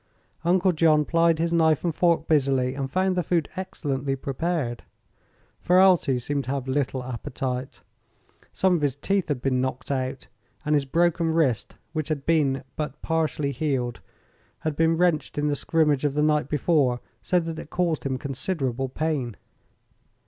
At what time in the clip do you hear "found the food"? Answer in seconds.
2.89-3.47